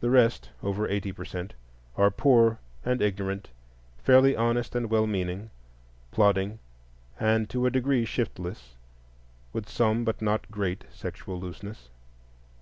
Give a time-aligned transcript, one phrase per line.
[0.00, 1.52] The rest, over eighty per cent,
[1.98, 3.50] are poor and ignorant,
[3.98, 5.50] fairly honest and well meaning,
[6.12, 6.60] plodding,
[7.18, 8.76] and to a degree shiftless,
[9.52, 11.90] with some but not great sexual looseness.